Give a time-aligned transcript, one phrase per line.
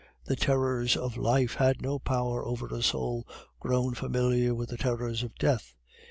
[0.25, 3.27] The terrors of life had no power over a soul
[3.59, 5.75] grown familiar with the terrors of death.